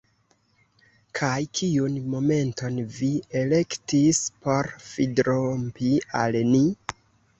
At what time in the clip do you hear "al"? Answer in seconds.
6.25-6.39